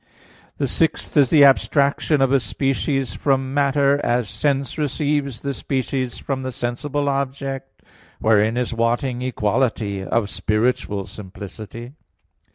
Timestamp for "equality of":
9.21-10.31